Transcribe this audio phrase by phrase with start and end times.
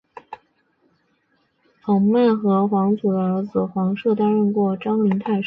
[1.83, 5.39] 蒯越和黄祖的儿子黄射担任过章陵太守。